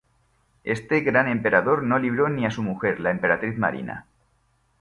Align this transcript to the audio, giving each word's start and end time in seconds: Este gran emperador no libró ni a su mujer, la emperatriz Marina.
Este 0.63 1.01
gran 1.01 1.27
emperador 1.27 1.83
no 1.83 1.99
libró 1.99 2.27
ni 2.27 2.47
a 2.47 2.49
su 2.49 2.63
mujer, 2.63 2.99
la 2.99 3.11
emperatriz 3.11 3.55
Marina. 3.59 4.07